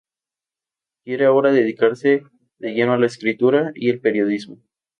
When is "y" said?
3.75-3.91